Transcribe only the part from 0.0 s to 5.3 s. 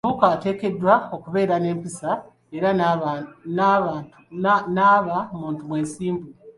Kibuuka ateekeddwa okubeera n'empisa era n'aba